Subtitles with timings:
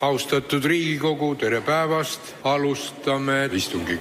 [0.00, 4.00] austatud Riigikogu, tere päevast, alustame istungit.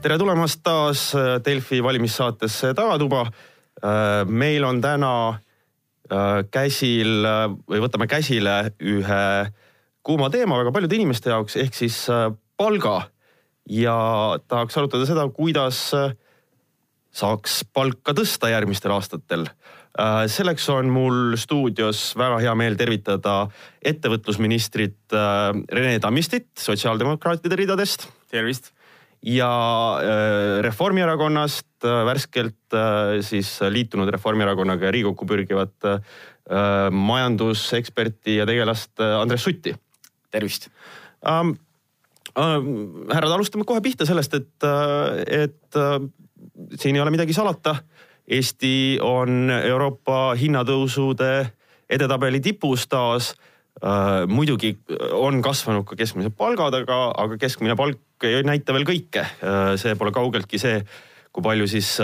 [0.00, 1.12] tere tulemast taas
[1.44, 3.26] Delfi valimissaatesse Tagatuba.
[4.26, 5.38] meil on täna
[6.50, 7.26] käsil
[7.68, 9.50] või võtame käsile ühe
[10.02, 12.06] kuuma teema väga paljude inimeste jaoks ehk siis
[12.56, 13.09] palga
[13.70, 13.96] ja
[14.50, 16.14] tahaks arutada seda, kuidas äh,
[17.14, 19.46] saaks palka tõsta järgmistel aastatel.
[19.98, 23.44] Äh, selleks on mul stuudios väga hea meel tervitada
[23.86, 28.08] ettevõtlusministrit äh, Rene Tammistit sotsiaaldemokraatide ridadest.
[28.30, 28.72] tervist.
[29.22, 29.48] ja
[30.64, 32.76] Reformierakonnast värskelt
[33.20, 35.88] siis liitunud Reformierakonnaga ja Riigikokku pürgivat
[36.90, 39.74] majanduseksperti ja tegelast Andres Sutti.
[40.30, 40.70] tervist
[41.20, 41.69] um, Äh,
[42.36, 45.98] härrad, alustame kohe pihta sellest, et, äh, et äh,
[46.78, 47.76] siin ei ole midagi salata.
[48.30, 51.50] Eesti on Euroopa hinnatõusude
[51.90, 53.34] edetabeli tipus taas.
[54.28, 54.74] muidugi
[55.16, 59.24] on kasvanud ka keskmised palgad, aga, aga keskmine palk ei näita veel kõike.
[59.80, 60.82] see pole kaugeltki see,
[61.32, 61.96] kui palju siis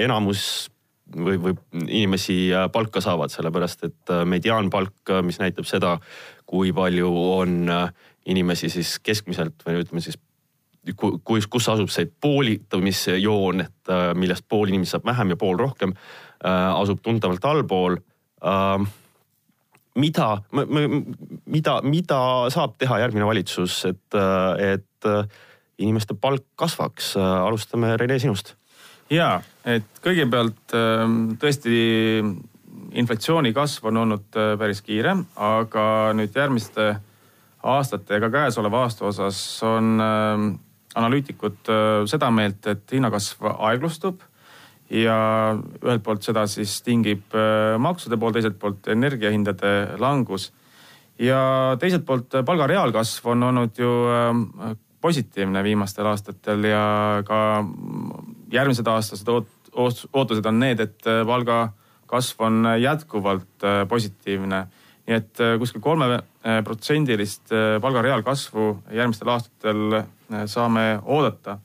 [0.00, 0.70] enamus
[1.12, 1.54] või, või
[1.88, 5.98] inimesi palka saavad, sellepärast et mediaanpalk, mis näitab seda,
[6.46, 7.68] kui palju on
[8.26, 10.18] inimesi siis keskmiselt või ütleme siis
[11.24, 15.94] kus, kus asub see poolitumisjoon, et äh, millest pool inimesi saab vähem ja pool rohkem,
[16.44, 17.98] äh, asub tuntavalt allpool.
[18.44, 18.84] Äh,
[19.94, 20.28] mida,
[21.46, 22.20] mida, mida
[22.52, 24.16] saab teha järgmine valitsus, et,
[24.58, 25.08] et
[25.78, 28.56] inimeste palk kasvaks, alustame Rene sinust.
[29.10, 31.76] ja, et kõigepealt ähm, tõesti
[32.98, 35.84] inflatsiooni kasv on olnud päris kiire, aga
[36.18, 36.96] nüüd järgmiste
[37.64, 40.44] aastate ega käesoleva aasta osas on äh,
[41.00, 44.22] analüütikud äh, seda meelt, et hinnakasv aeglustub
[44.92, 45.16] ja
[45.80, 50.52] ühelt poolt seda siis tingib äh, maksude pool, teiselt poolt energiahindade langus.
[51.18, 53.90] ja teiselt poolt palga reaalkasv on olnud ju
[55.00, 57.38] positiivne viimastel aastatel ja ka
[58.52, 61.68] järgmised aastased oot-, ootused on need, et palga
[62.10, 64.66] kasv on jätkuvalt positiivne
[65.04, 71.58] nii et äh, kuskil kolmeprotsendilist äh, palga reaalkasvu järgmistel aastatel äh, saame oodata.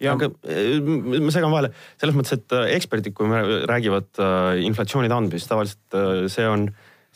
[0.00, 1.70] Ja aga ma segan vahele.
[1.96, 3.30] Selles mõttes, et eksperdid, kui
[3.64, 4.18] räägivad
[4.60, 5.96] inflatsiooni taandumisest, tavaliselt
[6.28, 6.66] see on,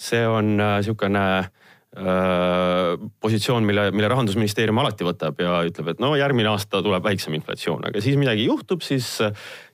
[0.01, 1.60] see on niisugune Äh,
[1.91, 7.83] positsioon, mille, mille rahandusministeerium alati võtab ja ütleb, et no järgmine aasta tuleb väiksem inflatsioon,
[7.89, 9.09] aga siis midagi juhtub, siis,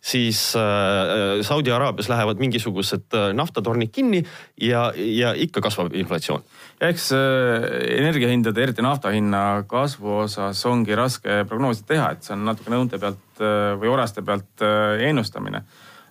[0.01, 4.23] siis äh, Saudi Araabias lähevad mingisugused äh, naftatornid kinni
[4.65, 6.41] ja, ja ikka kasvab inflatsioon.
[6.81, 12.81] eks energiahindade, eriti nafta hinna kasvu osas ongi raske prognoosi teha, et see on natukene
[12.81, 13.45] õunte pealt
[13.77, 14.65] või oraste pealt
[15.05, 15.67] ennustamine.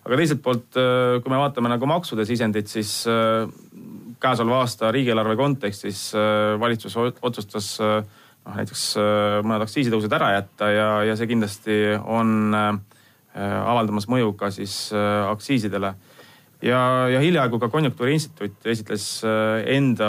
[0.06, 3.00] aga teiselt poolt, kui me vaatame nagu maksude sisendit, siis
[4.26, 8.02] käesoleva aasta riigieelarve kontekstis äh, valitsus otsustas äh,
[8.46, 12.54] noh, näiteks äh, mõned aktsiisitõusud ära jätta ja, ja see kindlasti on
[13.36, 15.90] avaldamas mõju ka siis aktsiisidele.
[16.64, 16.80] ja,
[17.12, 19.10] ja hiljaaegu ka Konjunktuuriinstituut esitles
[19.68, 20.08] enda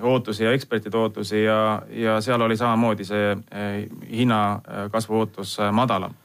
[0.00, 3.36] ootusi ja ekspertide ootusi ja, ja seal oli samamoodi see
[4.08, 6.16] hinnakasvu ootus madalam.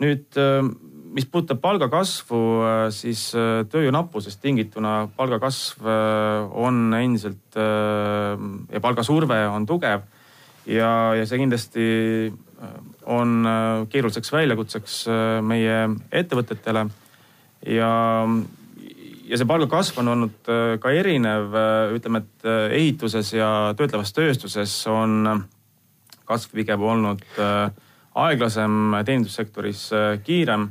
[0.00, 0.40] nüüd
[1.16, 9.38] mis puudutab palgakasvu, äh, siis äh, tööjõu nappusest tingituna palgakasv äh, on endiselt ja palgasurve
[9.48, 10.02] on tugev.
[10.68, 11.86] ja, ja see kindlasti
[13.08, 13.46] on
[13.88, 14.96] keeruliseks väljakutseks
[15.40, 15.76] meie
[16.12, 16.82] ettevõtetele.
[17.72, 17.90] ja,
[19.24, 21.56] ja see palgakasv on olnud ka erinev,
[21.96, 25.46] ütleme, et ehituses ja töötlevas tööstuses on
[26.28, 27.24] kasv pigem olnud
[28.26, 29.88] aeglasem, teenindussektoris
[30.28, 30.68] kiirem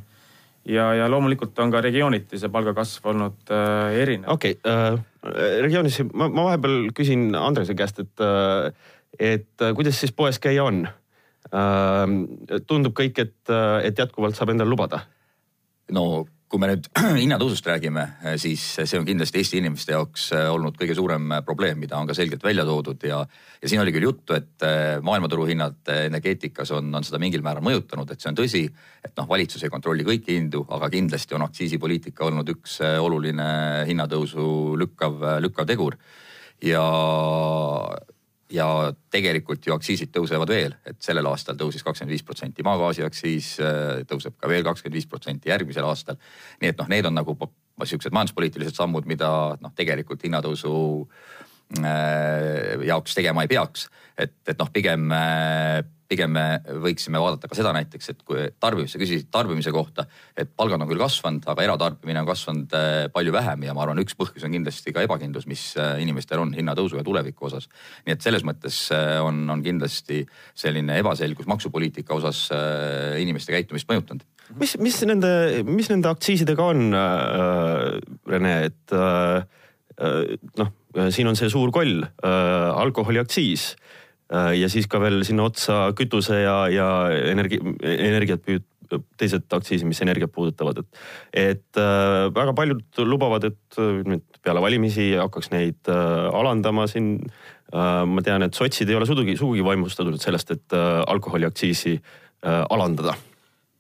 [0.66, 4.30] ja, ja loomulikult on ka regiooniti see palgakasv olnud äh, erinev.
[4.36, 5.00] okei okay, äh,,
[5.66, 8.72] regioonis ma, ma vahepeal küsin Andrese käest, et äh,,
[9.20, 12.16] et äh, kuidas siis poes käia on äh,?
[12.68, 15.06] tundub kõik, et, äh, et jätkuvalt saab endale lubada?
[15.94, 16.88] no kui me nüüd
[17.24, 18.04] hinnatõusust räägime,
[18.42, 22.10] siis see on kindlasti Eesti inimeste jaoks äh, olnud kõige suurem äh, probleem, mida on
[22.10, 23.22] ka selgelt välja toodud ja,
[23.62, 24.66] ja siin oli küll juttu, et
[25.06, 28.64] maailmaturu hinnad energeetikas on, on seda mingil määral mõjutanud, et see on tõsi.
[29.06, 33.48] et noh, valitsus ei kontrolli kõiki hindu, aga kindlasti on aktsiisipoliitika olnud üks oluline
[33.90, 34.48] hinnatõusu
[34.80, 35.98] lükkav, lükkav tegur
[36.64, 36.86] ja
[38.52, 43.56] ja tegelikult ju aktsiisid tõusevad veel, et sellel aastal tõusis kakskümmend viis protsenti maagaasi aktsiis,
[43.60, 46.20] äh, tõuseb ka veel kakskümmend viis protsenti järgmisel aastal.
[46.62, 47.38] nii et noh, need on nagu
[47.84, 50.76] siuksed majanduspoliitilised sammud, mida noh, tegelikult hinnatõusu
[52.86, 53.88] jaoks tegema ei peaks.
[54.18, 55.10] et, et noh, pigem
[56.10, 56.44] pigem me
[56.84, 60.06] võiksime vaadata ka seda näiteks, et kui tarbimise, küsisid tarbimise kohta,
[60.38, 64.02] et palgad on küll kasvanud, aga eratarbimine on kasvanud äh, palju vähem ja ma arvan,
[64.04, 67.68] üks põhjus on kindlasti ka ebakindlus, mis äh, inimestel on hinnatõusu ja tuleviku osas.
[68.06, 70.24] nii et selles mõttes äh, on, on kindlasti
[70.58, 72.46] selline ebaselgus maksupoliitika osas
[73.20, 74.24] inimeste käitumist mõjutanud.
[74.62, 75.32] mis, mis nende,
[75.66, 80.74] mis nende aktsiisidega on äh,, Rene, et äh, noh,
[81.12, 83.74] siin on see suur koll äh,, alkoholiaktsiis
[84.34, 86.88] Äh, ja siis ka veel sinna otsa kütuse ja, ja
[87.30, 88.66] energia, energiat püüd-,
[89.22, 91.04] teised aktsiisid, mis energiat puudutavad, et,
[91.42, 97.20] et äh, väga paljud lubavad, et äh, nüüd peale valimisi hakkaks neid äh, alandama siin
[97.22, 98.02] äh,.
[98.10, 103.14] ma tean, et sotsid ei ole sugugi, sugugi vaimustatud sellest, et äh, alkoholiaktsiisi äh, alandada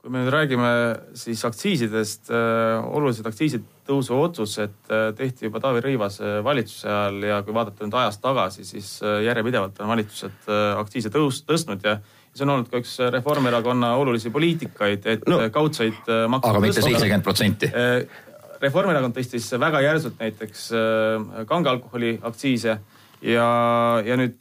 [0.05, 0.71] kui me nüüd räägime
[1.17, 7.55] siis aktsiisidest, äh, olulised aktsiisitõusu otsused äh, tehti juba Taavi Rõivase valitsuse ajal ja kui
[7.55, 11.95] vaadata nüüd ajas tagasi, siis äh, järjepidevalt on valitsused aktsiise tõus-, tõstnud ja
[12.35, 15.97] see on olnud ka üks Reformierakonna olulisi poliitikaid, et no, kaudseid
[16.29, 16.51] makse.
[16.51, 17.71] aga mitte seitsekümmend protsenti.
[18.61, 20.67] Reformierakond tõstis väga järsult näiteks
[21.49, 22.75] kange alkoholi aktsiise
[23.25, 23.49] ja,
[24.05, 24.37] ja nüüd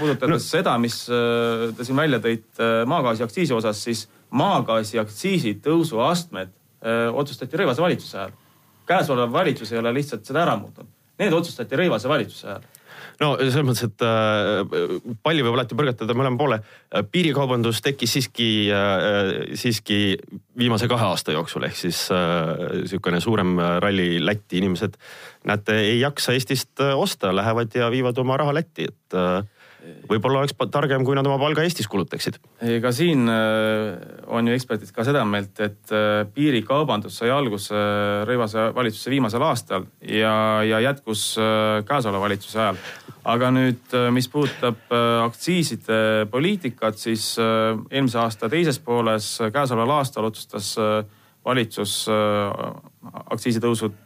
[0.00, 0.42] puudutades no.
[0.42, 6.52] seda, mis te siin välja tõite maagaasi aktsiisi osas, siis maagaasi aktsiisi tõusu astmed
[6.84, 8.32] öö, otsustati Rõivase valitsuse ajal.
[8.86, 10.86] käesolev valitsus ei ole lihtsalt seda ära muutnud.
[11.18, 12.64] Need otsustati Rõivase valitsuse ajal
[13.20, 16.58] no selles mõttes, et äh, palli võib alati põrgatada mõlema poole.
[17.12, 20.16] piirikaubandus tekkis siiski äh,, siiski
[20.58, 24.98] viimase kahe aasta jooksul ehk siis äh, sihukene suurem ralli Lätti, inimesed
[25.48, 29.44] näete, ei jaksa Eestist äh, osta, lähevad ja viivad oma raha Lätti, et äh,
[30.08, 32.38] võib-olla oleks targem, kui nad oma palga Eestis kulutaksid.
[32.74, 33.94] ega siin äh,
[34.32, 39.44] on ju eksperdid ka seda meelt, et äh, piirikaubandus sai alguse äh, Rõivase valitsuse viimasel
[39.44, 41.26] aastal ja, ja jätkus
[41.88, 42.80] käesoleva valitsuse ajal.
[43.34, 44.92] aga nüüd, mis puudutab
[45.24, 50.74] aktsiiside poliitikat, siis eelmise aasta teises pooles käesoleval aastal otsustas
[51.44, 52.04] valitsus
[53.36, 53.96] aktsiisitõusud,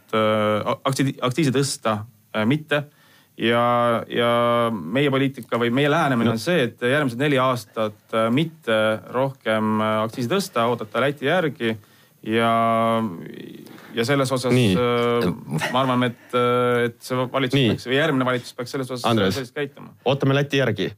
[0.85, 1.99] aktsiisi, aktsiisi tõsta
[2.47, 2.85] mitte
[3.39, 3.65] ja,
[4.11, 4.31] ja
[4.73, 8.79] meie poliitika või meie lähenemine on see, et järgmised neli aastat äh, mitte
[9.15, 11.75] rohkem äh, aktsiisi tõsta, oodata Läti järgi
[12.27, 12.53] ja,
[13.95, 14.75] ja selles osas Nii.
[14.75, 15.29] Äh,
[15.73, 16.25] ma arvan, et,
[16.89, 17.75] et see valitsus Nii.
[17.75, 19.95] peaks või järgmine valitsus peaks selles osas Andres, käituma.
[20.09, 20.91] ootame Läti järgi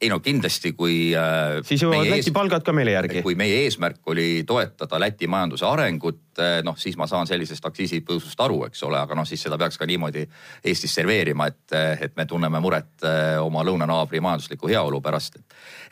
[0.00, 1.12] ei no kindlasti, kui.
[1.16, 2.34] Äh, siis jõuavad Läti ees...
[2.34, 3.22] palgad ka meile järgi.
[3.24, 8.40] kui meie eesmärk oli toetada Läti majanduse arengut, äh, noh siis ma saan sellisest aktsiisitõusust
[8.40, 10.24] aru, eks ole, aga noh, siis seda peaks ka niimoodi
[10.64, 13.04] Eestis serveerima, et, äh, et me tunneme muret
[13.40, 15.36] oma lõunanaabri majandusliku heaolu pärast.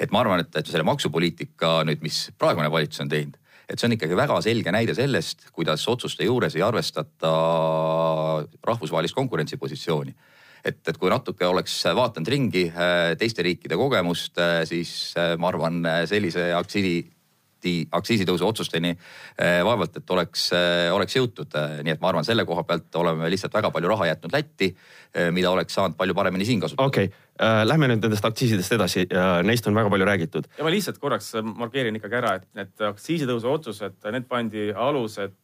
[0.01, 3.37] et ma arvan, et, et selle maksupoliitika nüüd, mis praegune valitsus on teinud
[3.69, 7.33] et see on ikkagi väga selge näide sellest, kuidas otsuste juures ei arvestata
[8.65, 10.15] rahvusvahelist konkurentsipositsiooni
[10.65, 15.53] et, et kui natuke oleks vaadanud ringi äh, teiste riikide kogemust, äh, siis äh, ma
[15.53, 16.99] arvan, sellise aktsiisi
[17.91, 18.93] aktsiisitõusu otsusteni
[19.67, 20.45] vaevalt, et oleks,
[20.95, 21.57] oleks jõutud.
[21.83, 24.69] nii et ma arvan, selle koha pealt oleme lihtsalt väga palju raha jätnud Lätti,
[25.35, 26.87] mida oleks saanud palju paremini siin kasutada.
[26.87, 27.25] okei okay.
[27.43, 29.09] äh,, lähme nüüd nendest aktsiisidest edasi,
[29.43, 30.47] neist on väga palju räägitud.
[30.55, 35.35] ja ma lihtsalt korraks markeerin ikkagi ära, et need aktsiisitõusu otsused, need pandi alused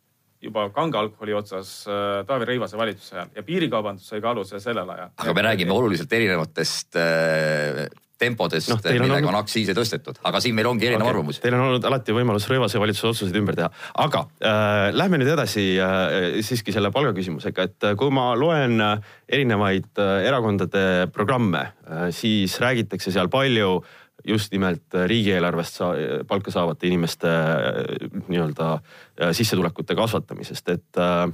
[0.44, 4.94] juba kange alkoholi otsas äh, Taavi Rõivase valitsuse ajal ja piirikaubandus sai ka aluse sellel
[4.96, 5.12] ajal.
[5.16, 7.84] aga me räägime oluliselt erinevatest äh,
[8.18, 9.28] tempodest no,, millega on, olnud...
[9.32, 11.14] on aktsiise tõstetud, aga siin meil ongi erinev okay.
[11.16, 11.40] arvamus.
[11.42, 13.70] Teil on olnud alati võimalus Rõivase valitsuse otsuseid ümber teha,
[14.04, 19.12] aga äh, lähme nüüd edasi äh, siiski selle palgaküsimusega, et äh, kui ma loen äh,
[19.34, 20.84] erinevaid äh, erakondade
[21.14, 25.92] programme äh,, siis räägitakse seal palju äh, just nimelt äh, riigieelarvest saa,
[26.28, 31.28] palka saavate inimeste äh, nii-öelda äh, sissetulekute kasvatamisest, et äh,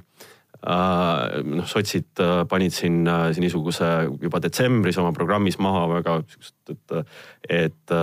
[0.61, 2.21] noh, sotsid
[2.51, 2.99] panid siin,
[3.41, 3.87] niisuguse
[4.21, 7.15] juba detsembris oma programmis maha väga sihukest, et,
[7.49, 7.95] et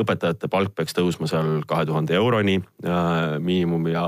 [0.00, 2.56] õpetajate palk peaks tõusma seal kahe tuhande euroni
[3.44, 4.06] miinimum ja,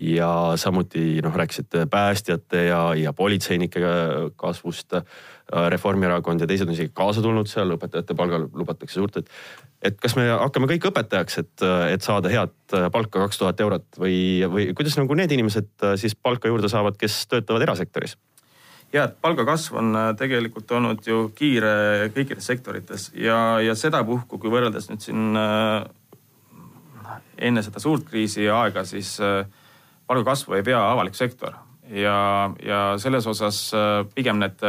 [0.00, 3.84] ja samuti noh, rääkisite päästjate ja, ja politseinike
[4.34, 4.98] kasvust.
[5.46, 9.30] Reformierakond ja teised on isegi kaasa tulnud seal, õpetajate palgal lubatakse suurt, et
[9.86, 14.16] et kas me hakkame kõik õpetajaks, et, et saada head palka kaks tuhat eurot või,
[14.50, 18.16] või kuidas nagu need inimesed siis palka juurde saavad, kes töötavad erasektoris?
[18.92, 24.52] ja, et palgakasv on äh, tegelikult olnud ju kiire kõikides sektorites ja, ja sedapuhku, kui
[24.52, 25.86] võrreldes nüüd siin äh,
[27.48, 29.44] enne seda suurt kriisi aega, siis äh,
[30.06, 31.56] palgakasvu ei pea avalik sektor
[31.90, 32.18] ja,
[32.62, 33.60] ja selles osas
[34.14, 34.62] pigem need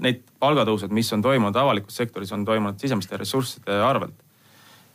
[0.00, 4.14] need palgatõusud, mis on toimunud avalikus sektoris, on toimunud sisemiste ressursside arvelt.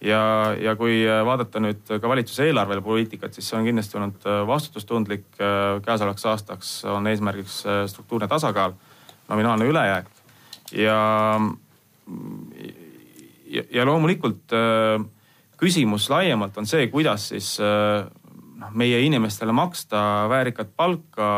[0.01, 5.25] ja, ja kui vaadata nüüd ka valitsuse eelarvepoliitikat, siis see on kindlasti olnud vastutustundlik.
[5.85, 7.63] käesolevaks aastaks on eesmärgiks
[7.93, 8.73] struktuurne tasakaal,
[9.29, 10.17] nominaalne ülejääk
[10.71, 11.39] ja,
[13.45, 15.01] ja, ja loomulikult äh,
[15.57, 18.07] küsimus laiemalt on see, kuidas siis äh,
[18.59, 21.29] noh, meie inimestele maksta väärikat palka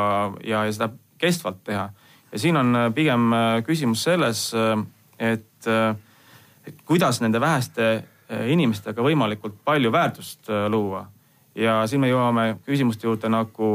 [0.44, 1.90] ja, ja seda kestvalt teha.
[2.32, 3.32] Ja siin on äh, pigem
[3.66, 4.50] küsimus selles,
[5.20, 5.68] et,
[6.68, 7.90] et kuidas nende väheste
[8.30, 11.08] inimestega võimalikult palju väärtust luua.
[11.56, 13.72] ja siin me jõuame küsimuste juurde nagu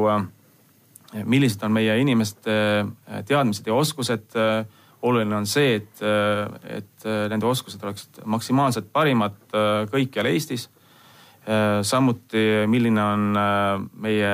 [1.25, 2.55] millised on meie inimeste
[3.27, 4.39] teadmised ja oskused
[5.05, 6.03] oluline on see, et,
[6.65, 10.69] et nende oskused oleksid maksimaalselt parimad äh, kõikjal Eestis.
[11.45, 14.31] Äh, samuti, milline on äh, meie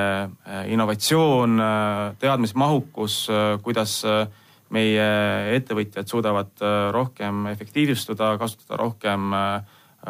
[0.71, 1.59] innovatsioon,
[2.23, 3.17] teadmismahukus,
[3.65, 3.97] kuidas
[4.71, 5.07] meie
[5.57, 6.63] ettevõtjad suudavad
[6.95, 9.33] rohkem efektiivistuda, kasutada rohkem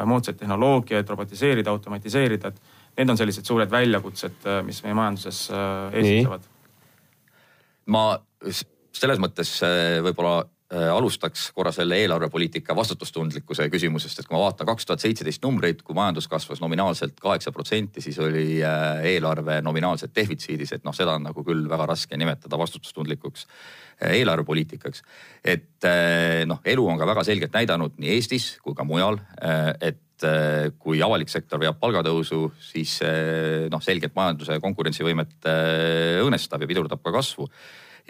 [0.06, 6.44] moodsaid tehnoloogiaid, robotiseerida, automatiseerida, et need on sellised suured väljakutsed, mis meie majanduses ees seisavad.
[7.90, 8.04] ma
[8.96, 14.68] selles mõttes äh, võib-olla äh, alustaks korra selle eelarvepoliitika vastutustundlikkuse küsimusest, et kui ma vaatan
[14.68, 20.14] kaks tuhat seitseteist numbreid, kui majandus kasvas nominaalselt kaheksa protsenti, siis oli äh, eelarve nominaalselt
[20.14, 23.48] defitsiidis, et noh, seda on nagu küll väga raske nimetada vastutustundlikuks
[24.10, 25.02] eelarvepoliitikaks.
[25.44, 25.84] et
[26.48, 29.18] noh, elu on ka väga selgelt näidanud nii Eestis kui ka mujal,
[29.80, 30.24] et
[30.78, 32.96] kui avalik sektor veab palgatõusu, siis
[33.72, 35.50] noh, selgelt majanduse konkurentsivõimet
[36.22, 37.50] õõnestab ja pidurdab ka kasvu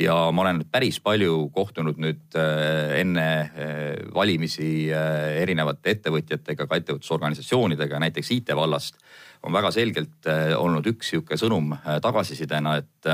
[0.01, 6.81] ja ma olen päris palju kohtunud nüüd äh, enne äh, valimisi äh, erinevate ettevõtjatega, ka
[6.81, 9.01] ettevõtlusorganisatsioonidega, näiteks IT-vallast.
[9.47, 10.29] On väga selgelt
[10.59, 11.73] olnud üks sihuke sõnum
[12.05, 13.09] tagasisidena, et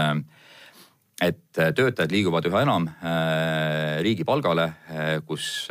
[1.22, 2.88] et töötajad liiguvad üha enam
[4.02, 4.66] riigi palgale,
[5.24, 5.68] kus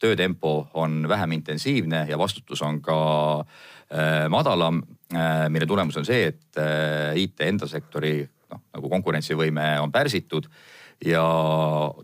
[0.00, 2.96] töötempo on vähem intensiivne ja vastutus on ka
[4.32, 4.80] madalam,
[5.52, 6.62] mille tulemus on see, et
[7.20, 8.16] IT enda sektori
[8.78, 10.48] nagu konkurentsivõime on pärsitud
[11.04, 11.22] ja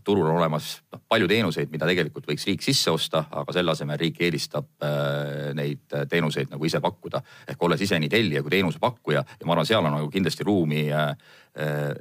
[0.06, 3.98] turul on olemas noh, palju teenuseid, mida tegelikult võiks riik sisse osta, aga selle asemel
[3.98, 7.22] riik eelistab äh, neid teenuseid nagu ise pakkuda.
[7.48, 10.86] ehk olles ise nii tellija kui teenusepakkuja ja ma arvan, seal on nagu kindlasti ruumi
[10.92, 11.10] äh,
[11.58, 11.94] äh,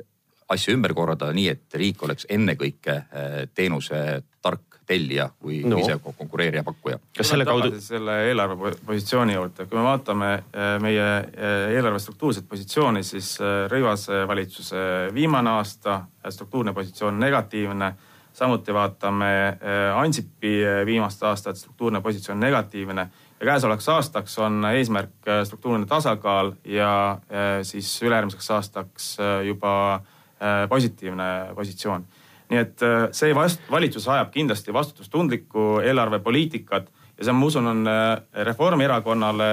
[0.53, 5.78] asju ümber korraldada nii, et riik oleks ennekõike äh, teenuse tark tellija kui no.
[5.80, 7.00] ise konkureerija pakkuja.
[7.18, 7.72] kas selle kaudu?
[7.84, 14.24] selle eelarvepositsiooni juurde, kui me vaatame äh, meie äh, eelarve struktuurset positsiooni, siis äh, Rõivase
[14.28, 14.82] valitsuse
[15.16, 17.94] viimane aasta struktuurne positsioon negatiivne.
[18.34, 19.60] samuti vaatame
[19.96, 23.02] Ansipi viimast aastat, struktuurne positsioon negatiivne
[23.40, 27.20] ja käesolevaks aastaks on eesmärk struktuurne tasakaal ja
[27.63, 30.02] siis ülejärgmiseks aastaks juba
[30.70, 32.08] positiivne positsioon
[32.53, 37.83] nii et äh, see vast-, valitsus ajab kindlasti vastutustundlikku eelarvepoliitikat ja see, ma usun, on
[37.89, 38.07] äh,
[38.50, 39.50] Reformierakonnale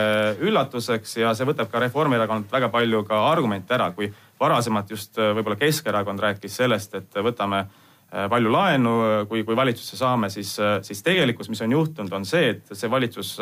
[0.47, 5.33] üllatuseks ja see võtab ka Reformierakonnalt väga palju ka argumente ära, kui varasemalt just äh,
[5.37, 7.67] võib-olla Keskerakond rääkis sellest, et võtame
[8.11, 8.93] palju laenu,
[9.31, 13.37] kui, kui valitsusse saame, siis, siis tegelikkus, mis on juhtunud, on see, et see valitsus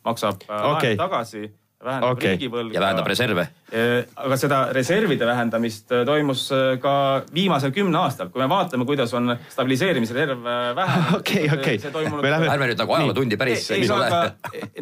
[0.00, 0.96] maksab okay.
[0.96, 1.42] tagasi
[1.84, 2.34] vähendab okay.
[2.34, 2.74] riigivõlga.
[2.74, 3.46] ja vähendab reserve.
[4.24, 6.94] aga seda reservide vähendamist äh, toimus äh, ka
[7.34, 11.78] viimasel kümne aastal, kui me vaatame, kuidas on stabiliseerimisreserv äh, vähenenud okei, okei.
[12.22, 12.50] Läheme...
[12.52, 14.10] ärme nüüd nagu ajalootundi päris ei, ei ole.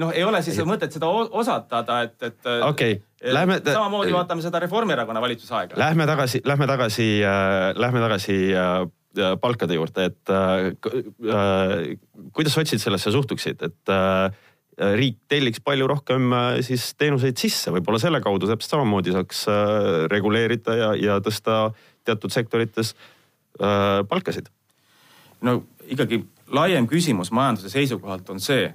[0.03, 3.01] noh, ei ole siis mõtet seda osatada, et, et okay.
[3.23, 5.77] Lähme, samamoodi vaatame seda Reformierakonna valitsuse aega.
[5.79, 8.81] Lähme tagasi, lähme tagasi äh,, lähme tagasi äh,
[9.41, 10.73] palkade juurde, et äh,
[11.31, 11.77] äh,
[12.35, 14.31] kuidas sotsid sellesse suhtuksid, et Äh,
[14.97, 19.59] riik telliks palju rohkem äh, siis teenuseid sisse, võib-olla selle kaudu täpselt samamoodi saaks äh,
[20.13, 21.73] reguleerida ja, ja tõsta
[22.05, 22.97] teatud sektorites
[24.09, 24.47] palkasid.
[25.45, 25.53] no
[25.93, 26.23] ikkagi
[26.57, 28.73] laiem küsimus majanduse seisukohalt on see,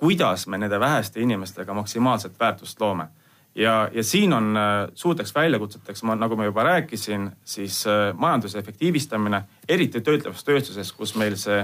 [0.00, 3.06] kuidas me nende väheste inimestega maksimaalset väärtust loome.
[3.54, 4.56] ja, ja siin on
[4.94, 7.84] suurteks väljakutseteks, ma nagu ma juba rääkisin, siis
[8.16, 11.60] majanduse efektiivistamine, eriti töötlevas tööstuses, kus meil see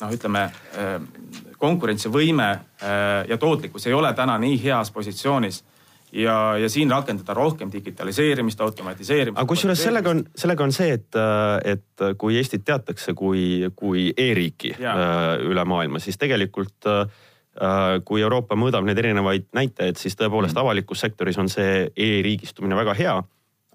[0.00, 0.50] noh, ütleme
[1.60, 2.48] konkurentsivõime
[3.28, 5.60] ja tootlikkus ei ole täna nii heas positsioonis
[6.12, 9.38] ja, ja siin rakendada rohkem digitaliseerimist, automatiseerimist.
[9.38, 11.18] aga kusjuures sellega on, sellega on see, et,
[11.64, 14.74] et kui Eestit teatakse kui, kui e-riiki
[15.50, 16.88] üle maailma, siis tegelikult
[18.06, 20.62] kui Euroopa mõõdab neid erinevaid näitajaid, siis tõepoolest mm.
[20.62, 23.16] avalikus sektoris on see e-riigistumine väga hea,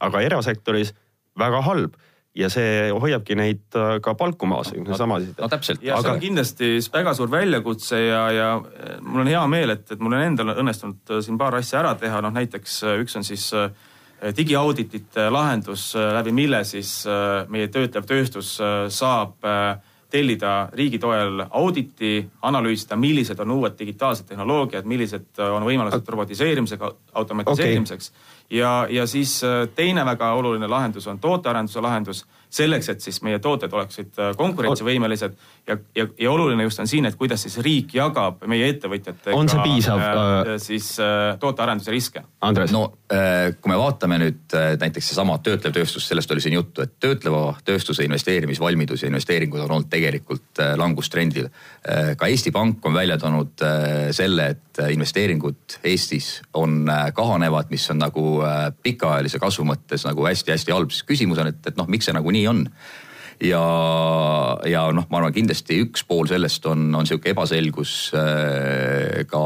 [0.02, 0.94] aga erasektoris
[1.40, 1.98] väga halb
[2.36, 5.08] ja see hoiabki neid äh, ka palku maas no,.
[5.40, 5.84] no täpselt.
[5.84, 6.04] ja aga...
[6.04, 10.04] see on kindlasti väga suur väljakutse ja, ja äh, mul on hea meel, et, et
[10.04, 13.52] mul on endal õnnestunud äh, siin paar asja ära teha, noh näiteks üks on siis
[14.36, 17.04] digiauditite lahendus, läbi mille siis
[17.52, 18.54] meie töötlev tööstus
[18.96, 19.44] saab
[20.10, 28.10] tellida riigi toel auditi, analüüsida, millised on uued digitaalsed tehnoloogiad, millised on võimalused robotiseerimisega, automatiseerimiseks
[28.10, 32.26] okay ja, ja siis äh, teine väga oluline lahendus on tootearenduse lahendus.
[32.56, 35.36] Selleks, et siis meie tooted oleksid äh, konkurentsivõimelised
[35.68, 39.36] ja, ja, ja oluline just on siin, et kuidas siis riik jagab meie ettevõtjatega.
[39.38, 40.52] on see piisav äh,?
[40.62, 42.24] siis äh, tootearenduse riske.
[42.46, 42.74] Andres.
[42.76, 46.86] no äh, kui me vaatame nüüd äh, näiteks seesama töötlev tööstus, sellest oli siin juttu,
[46.86, 51.50] et töötleva tööstuse investeerimisvalmidus ja investeeringud on olnud tegelikult äh, langustrendil.
[52.18, 53.62] ka Eesti Pank on välja toonud
[54.16, 58.24] selle, et investeeringud Eestis on kahanevad, mis on nagu
[58.84, 60.90] pikaajalise kasvu mõttes nagu hästi-hästi halb.
[60.90, 62.64] siis küsimus on, et, et noh, miks see nagu nii on
[63.44, 63.62] ja,
[64.70, 69.42] ja noh, ma arvan, kindlasti üks pool sellest on, on sihuke ebaselgus äh, ka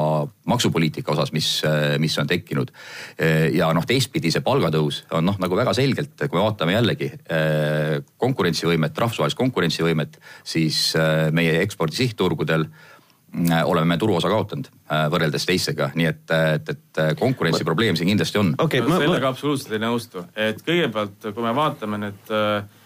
[0.49, 2.73] maksupoliitika osas, mis, äh, mis on tekkinud.
[3.17, 7.11] Äh, ja noh, teistpidi see palgatõus on noh, nagu väga selgelt, kui me vaatame jällegi
[8.19, 10.93] konkurentsivõimet, rahvusvahelist konkurentsivõimet, siis
[11.35, 12.65] meie ekspordi sihtturgudel
[13.69, 14.69] oleme me turuosa kaotanud
[15.13, 18.55] võrreldes teistega, nii et, et, et konkurentsiprobleem siin kindlasti on.
[18.57, 22.78] okay, ma, sellega absoluutselt ei nõustu, et kõigepealt, kui me vaatame nüüd Äh,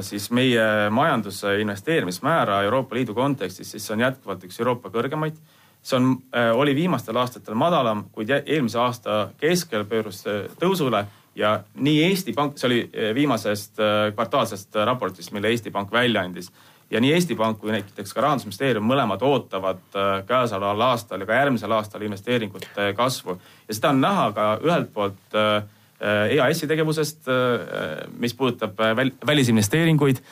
[0.00, 5.38] siis meie majanduse investeerimismäära Euroopa Liidu kontekstis, siis see on jätkuvalt üks Euroopa kõrgemaid.
[5.82, 10.22] see on, äh, oli viimastel aastatel madalam, kuid eelmise aasta keskel pöörus
[10.60, 13.80] tõusule ja nii Eesti Pank, see oli äh, viimasest
[14.14, 16.52] kvartaalsest raportist, mille Eesti Pank välja andis
[16.90, 19.82] ja nii Eesti Pank kui näiteks ka Rahandusministeerium mõlemad ootavad
[20.26, 25.34] käesoleval aastal ja ka järgmisel aastal investeeringute kasvu ja seda on näha ka ühelt poolt
[25.34, 25.68] äh, Äh,
[26.02, 30.22] EAS-i tegevusest, äh, mis puudutab äh, väl, välisinvesteeringuid.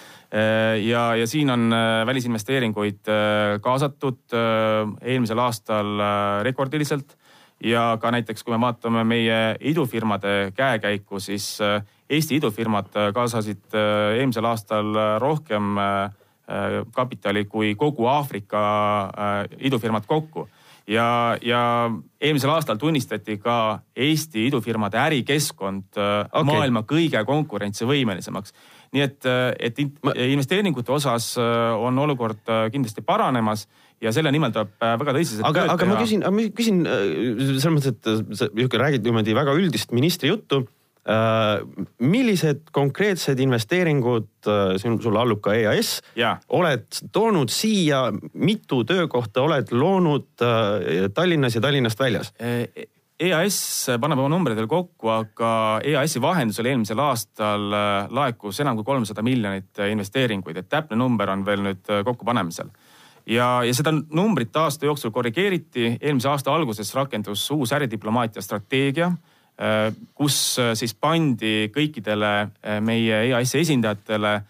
[0.87, 1.73] ja, ja siin on
[2.07, 3.09] välisinvesteeringuid
[3.61, 4.35] kaasatud
[5.03, 5.89] eelmisel aastal
[6.47, 7.17] rekordiliselt
[7.67, 11.59] ja ka näiteks, kui me vaatame meie idufirmade käekäiku, siis
[12.11, 15.75] Eesti idufirmad kaasasid eelmisel aastal rohkem
[16.95, 18.63] kapitali kui kogu Aafrika
[19.59, 20.47] idufirmad kokku
[20.91, 21.07] ja,
[21.43, 21.63] ja
[22.21, 26.47] eelmisel aastal tunnistati ka Eesti idufirmade ärikeskkond äh, okay.
[26.49, 28.55] maailma kõige konkurentsivõimelisemaks.
[28.95, 32.43] nii et, äh, et investeeringute osas äh, on olukord
[32.73, 33.69] kindlasti paranemas
[34.01, 35.95] ja selle nimel tuleb väga tõsiselt aga, aga teha.
[35.95, 38.51] ma küsin, ma küsin selles mõttes, et sa
[38.85, 40.65] räägid niimoodi väga üldist ministri juttu
[41.99, 46.01] millised konkreetsed investeeringud, äh, sulle allub ka EAS,
[46.49, 52.35] oled toonud siia, mitu töökohta oled loonud äh, Tallinnas ja Tallinnast väljas?
[53.21, 53.57] EAS
[54.01, 57.67] paneb oma numbreid veel kokku, aga EAS-i vahendusel eelmisel aastal
[58.13, 62.71] laekus enam kui kolmsada miljonit investeeringuid, et täpne number on veel nüüd kokkupanemisel
[63.29, 69.30] ja, ja seda numbrit aasta jooksul korrigeeriti, eelmise aasta alguses rakendus uus äridiplomaatia strateegia Äh,
[70.17, 74.41] kus äh, siis pandi kõikidele äh, meie EAS-i esindajatele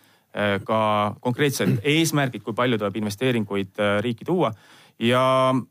[0.62, 0.80] ka
[1.18, 4.52] konkreetsed eesmärgid, kui palju tuleb investeeringuid riiki tuua.
[5.02, 5.22] ja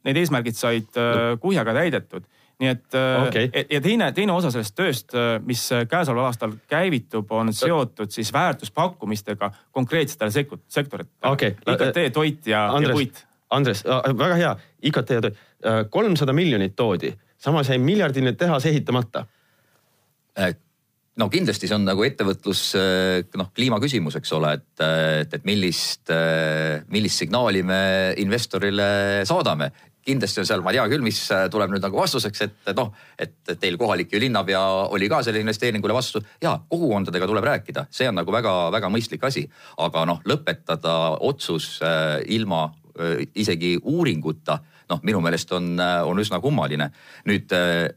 [0.04, 0.98] need eesmärgid said
[1.40, 2.26] kuhjaga täidetud.
[2.60, 3.48] Nii et okay.
[3.72, 5.16] ja teine, teine osa sellest tööst,
[5.48, 11.32] mis käesoleval aastal käivitub, on seotud siis väärtuspakkumistega konkreetsetele sektoritele.
[11.32, 11.56] Okay..
[11.64, 13.24] IKT, toit ja, ja puit.
[13.56, 14.52] Andres, väga hea,
[14.92, 15.40] IKT ja toit,
[15.96, 19.26] kolmsada miljonit toodi samas jäi miljardiline tehas ehitamata.
[20.40, 20.54] Äh,
[21.20, 26.12] no kindlasti see on nagu ettevõtlus äh, noh, kliimaküsimus, eks ole, et, et, et millist,
[26.14, 27.82] äh, millist signaali me
[28.22, 28.90] investorile
[29.28, 29.72] saadame
[30.10, 31.20] kindlasti on seal, ma ei tea küll, mis
[31.54, 34.62] tuleb nüüd nagu vastuseks, et noh, et teil kohalik ju linnapea
[34.96, 36.22] oli ka selle investeeringule vastu.
[36.42, 39.46] ja kogukondadega tuleb rääkida, see on nagu väga-väga mõistlik asi,
[39.78, 40.96] aga noh, lõpetada
[41.30, 46.92] otsus äh, ilma äh, isegi uuringuta, noh, minu meelest on, on üsna kummaline.
[47.30, 47.90] nüüd äh,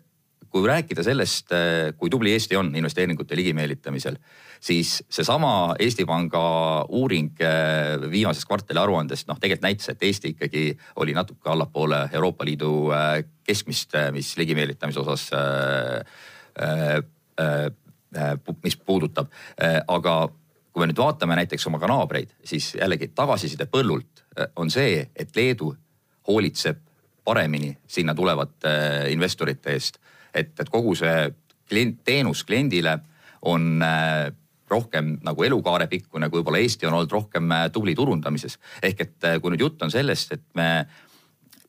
[0.53, 4.19] kui rääkida sellest, eh, kui tubli Eesti on investeeringute ligimeelitamisel,
[4.61, 6.43] siis seesama Eesti Panga
[6.89, 10.65] uuring eh, viimasest kvartali aruandest noh, tegelikult näitas, et Eesti ikkagi
[11.01, 12.73] oli natuke allapoole Euroopa Liidu
[13.47, 15.25] keskmist, mis ligimeelitamise osas,
[18.63, 19.33] mis puudutab,
[19.89, 20.15] aga
[20.73, 24.23] kui me nüüd vaatame näiteks oma ka naabreid, siis jällegi tagasiside põllult
[24.57, 25.73] on see, et Leedu
[26.29, 26.79] hoolitseb
[27.25, 28.73] paremini sinna tulevate
[29.13, 29.99] investorite eest
[30.35, 31.31] et, et kogu see
[31.69, 32.99] klient, teenus kliendile
[33.49, 34.29] on äh,
[34.73, 38.59] rohkem nagu elukaarepikkune, kui võib-olla Eesti on olnud rohkem äh, tubli turundamises.
[38.83, 40.69] ehk et äh, kui nüüd jutt on sellest, et me,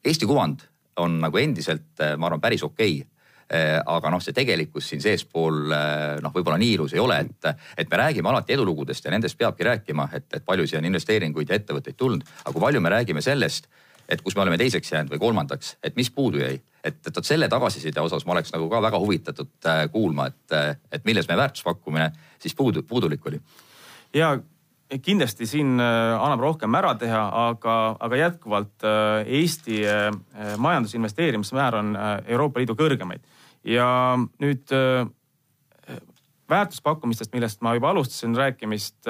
[0.04, 0.64] Eesti kuvand
[1.02, 3.10] on nagu endiselt, ma arvan, päris okei okay
[3.54, 5.68] aga noh, see tegelikkus siin seespool
[6.24, 9.68] noh, võib-olla nii ilus ei ole, et, et me räägime alati edulugudest ja nendest peabki
[9.68, 12.24] rääkima, et, et palju siia on investeeringuid ja ettevõtteid tulnud.
[12.24, 13.68] aga kui palju me räägime sellest,
[14.10, 16.62] et kus me oleme teiseks jäänud või kolmandaks, et mis puudu jäi.
[16.84, 20.52] et, et vot selle tagasiside osas ma oleks nagu ka väga huvitatud äh, kuulma, et,
[20.52, 23.40] äh, et milles meie väärtuspakkumine siis puudu, puudulik oli.
[24.14, 24.38] ja
[25.02, 28.86] kindlasti siin äh, annab rohkem ära teha, aga, aga jätkuvalt
[29.26, 29.82] Eesti
[30.58, 33.24] majandusinvesteerimismäär on Euroopa Liidu kõrgemaid
[33.64, 33.88] ja
[34.44, 34.74] nüüd
[36.50, 39.08] väärtuspakkumistest, millest ma juba alustasin rääkimist,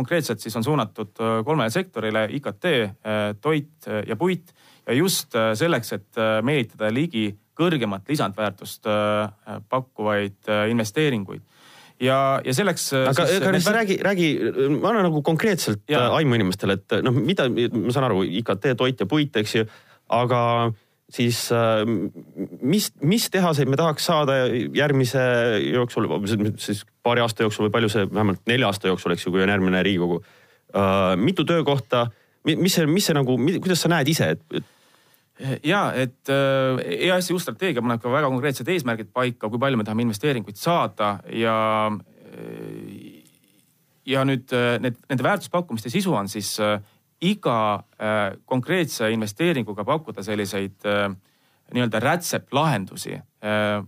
[0.00, 1.12] konkreetselt siis on suunatud
[1.44, 2.66] kolmele sektorile IKT,
[3.40, 4.54] toit ja puit
[4.88, 7.28] ja just selleks, et meelitada ligi
[7.60, 8.88] kõrgemat lisandväärtust
[9.70, 11.44] pakkuvaid investeeringuid
[12.00, 12.90] ja, ja selleks.
[12.96, 14.28] aga, aga nüüd räägi, räägi,
[14.80, 16.06] anna nagu konkreetselt ja.
[16.16, 19.66] aimu inimestele, et noh, mida, ma saan aru, IKT, toit ja puit, eks ju,
[20.16, 20.40] aga
[21.10, 21.40] siis
[22.62, 24.36] mis, mis tehaseid me tahaks saada
[24.76, 25.22] järgmise
[25.64, 26.06] jooksul,
[26.62, 29.50] siis paari aasta jooksul või palju see, vähemalt nelja aasta jooksul, eks ju, kui on
[29.50, 30.20] järgmine Riigikogu.
[31.18, 32.06] mitu töökohta,
[32.46, 34.70] mis see, mis see nagu, kuidas sa näed ise, et,
[35.64, 39.86] ja et äh, EAS-i uus strateegia paneb ka väga konkreetsed eesmärgid paika, kui palju me
[39.86, 41.56] tahame investeeringuid saada ja
[41.90, 43.20] äh,
[44.10, 46.56] ja nüüd äh, need, nende väärtuspakkumiste sisu on siis
[47.20, 47.82] iga
[48.48, 50.86] konkreetse investeeringuga pakkuda selliseid
[51.70, 53.18] nii-öelda rätseplahendusi,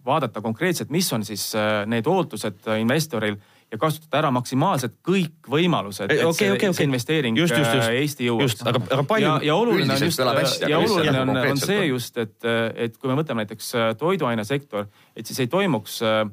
[0.04, 1.46] vaadata konkreetselt, mis on siis
[1.88, 3.38] need ootused investoril
[3.72, 6.76] ja kasutada ära maksimaalselt kõik võimalused, et okay, okay, okay.
[6.76, 7.88] see investeering just, just, just.
[7.88, 8.58] Äh, Eesti jõuaks.
[8.68, 9.28] aga, aga palju.
[9.28, 10.20] ja, ja oluline on just,
[10.68, 15.28] ja oluline on, on see just, et, et kui me võtame näiteks äh, toiduainesektor, et
[15.28, 16.26] siis ei toimuks äh,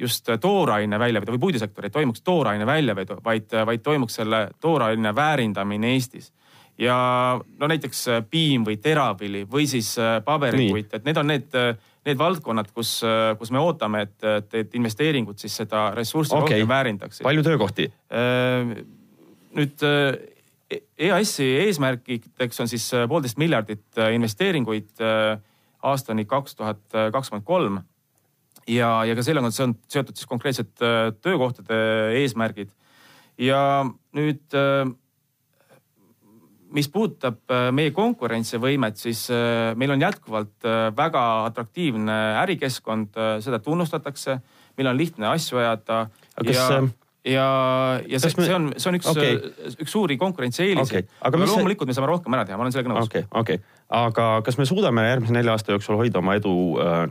[0.00, 5.90] just tooraine väljavedu või puidusektor ei toimuks tooraine väljavedu, vaid, vaid toimuks selle tooraine väärindamine
[5.92, 6.30] Eestis
[6.80, 6.96] ja
[7.36, 9.94] no näiteks piim või teravili või siis
[10.24, 11.60] paberipuit, et need on need
[12.06, 13.00] need valdkonnad, kus,
[13.38, 16.60] kus me ootame, et, et, investeeringud siis seda ressurssi okay.
[16.60, 17.24] rohkem väärindaksid.
[17.26, 17.88] palju töökohti?
[18.14, 18.76] Äh,
[19.56, 19.82] nüüd
[20.98, 25.02] EAS-i eesmärkideks on siis poolteist miljardit investeeringuid
[25.86, 26.82] aastani kaks tuhat
[27.14, 27.78] kakskümmend kolm.
[28.66, 30.72] Ja, ja ka sellega on seotud siis konkreetsed
[31.22, 31.78] töökohtade
[32.22, 32.70] eesmärgid.
[33.38, 33.60] ja
[34.16, 34.54] nüüd
[36.76, 43.60] mis puudutab äh, meie konkurentsivõimet, siis äh, meil on jätkuvalt äh, väga atraktiivne ärikeskkond, seda
[43.62, 44.38] tunnustatakse,
[44.78, 46.06] meil on lihtne asju ajada.
[46.44, 46.68] ja,
[47.26, 47.46] ja,
[48.06, 48.48] ja see, me...
[48.48, 49.38] see on, see on üks okay.,
[49.74, 51.20] üks suuri konkurentsieeliseid okay..
[51.20, 53.08] aga, aga loomulikult me saame rohkem ära teha, ma olen sellega nõus.
[53.10, 56.52] okei okay,, okei okay., aga kas me suudame järgmise nelja aasta jooksul hoida oma edu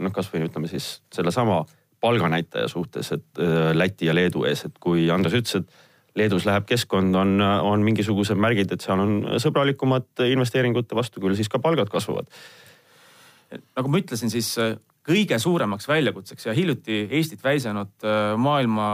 [0.01, 1.63] noh, kasvõi ütleme siis sellesama
[2.04, 7.15] palganäitaja suhtes, et Läti ja Leedu ees, et kui Andres ütles, et Leedus läheb keskkond,
[7.19, 12.30] on, on mingisugused märgid, et seal on sõbralikumad investeeringute vastu, küll siis ka palgad kasvavad.
[13.75, 18.87] nagu ma ütlesin, siis äh, kõige suuremaks väljakutseks ja hiljuti Eestit väisanud äh, maailma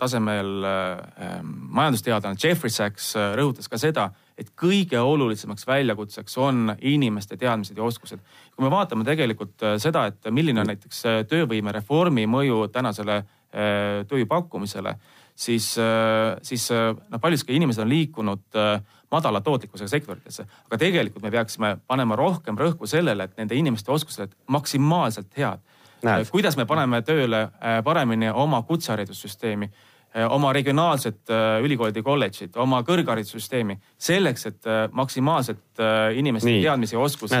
[0.00, 7.76] tasemel äh, majandusteadlane Jeffrey Sachs rõhutas ka seda, et kõige olulisemaks väljakutseks on inimeste teadmised
[7.76, 8.20] ja oskused.
[8.56, 13.22] kui me vaatame tegelikult seda, et milline on näiteks töövõimereformi mõju tänasele
[14.08, 14.94] tööjõu pakkumisele
[15.38, 21.22] siis, äh, siis äh, noh, paljuski inimesed on liikunud äh, madala tootlikkusega sektoritesse, aga tegelikult
[21.22, 25.62] me peaksime panema rohkem rõhku sellele, et nende inimeste oskused maksimaalselt head.
[26.30, 27.48] kuidas me paneme tööle
[27.84, 29.64] paremini oma kutseharidussüsteemi?
[29.64, 29.87] Eh,
[30.32, 35.82] oma regionaalset eh, ülikoolide kolledžit, oma kõrgharidussüsteemi selleks, et eh, maksimaalselt
[36.18, 36.62] inimeste Nii.
[36.64, 37.36] teadmisi ja oskusi.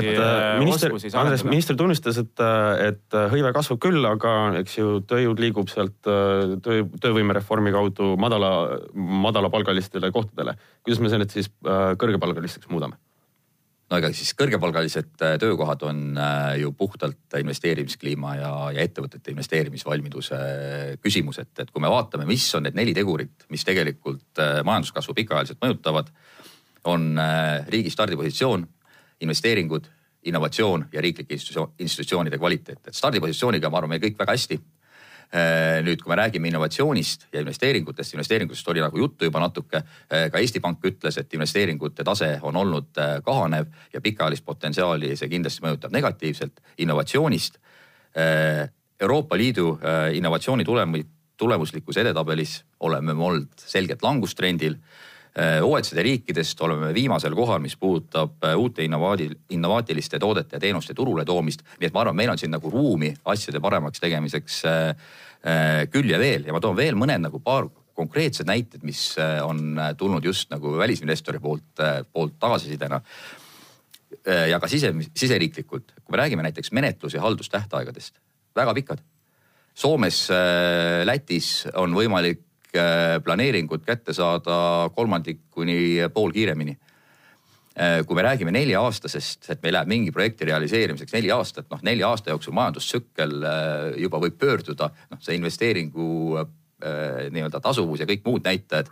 [0.60, 2.44] minister, Andres, minister tunnistas, et,
[2.84, 8.52] et hõive kasvab küll, aga eks ju tööjõud liigub sealt töö, töövõimereformi kaudu madala,
[8.94, 10.54] madalapalgalistele kohtadele.
[10.86, 13.00] kuidas me need siis kõrgepalgalisteks muudame?
[13.88, 20.38] No ega siis kõrgepalgalised äh, töökohad on äh, ju puhtalt investeerimiskliima ja, ja ettevõtete investeerimisvalmiduse
[20.38, 25.14] äh, küsimus, et, et kui me vaatame, mis on need neli tegurit, mis tegelikult majanduskasvu
[25.16, 26.10] pikaajaliselt mõjutavad,
[26.88, 27.18] on
[27.68, 28.62] riigi stardipositsioon,
[29.24, 29.88] investeeringud,
[30.30, 34.60] innovatsioon ja riiklike institutsioonide kvaliteet, et stardipositsiooniga ma arvan, meil kõik väga hästi
[35.84, 39.82] nüüd, kui me räägime innovatsioonist ja investeeringutest, investeeringutest oli nagu juttu juba natuke.
[40.08, 45.14] Äh, ka Eesti Pank ütles, et investeeringute tase on olnud äh, kahanev ja pikaajalist potentsiaali
[45.16, 46.60] see kindlasti mõjutab negatiivselt.
[46.78, 47.58] innovatsioonist.
[49.00, 49.78] Euroopa Liidu
[50.12, 50.64] innovatsiooni
[51.36, 54.78] tulemuslikkuse edetabelis oleme me olnud selgelt langustrendil
[55.62, 61.62] OECD riikidest oleme viimasel kohal, mis puudutab uute innovaadi-, innovaatiliste toodete ja teenuste turule toomist.
[61.78, 64.62] nii et ma arvan, meil on siin nagu ruumi asjade paremaks tegemiseks
[65.94, 70.24] küll ja veel ja ma toon veel mõned nagu paar konkreetsed näited, mis on tulnud
[70.24, 73.00] just nagu välisinvestori poolt, poolt tagasisidena.
[74.48, 78.18] ja ka sise, siseriiklikult, kui me räägime näiteks menetlus- ja haldustähtaegadest,
[78.56, 79.02] väga pikad.
[79.74, 80.28] Soomes,
[81.04, 86.74] Lätis on võimalik Äh, planeeringut kätte saada kolmandik kuni pool kiiremini.
[87.80, 92.10] Äh, kui me räägime nelja-aastasest, et meil läheb mingi projekti realiseerimiseks neli aastat, noh nelja
[92.12, 96.44] aasta jooksul majandustsükkel äh, juba võib pöörduda, noh see investeeringu
[96.78, 98.86] nii-öelda tasuvus ja kõik muud näitajad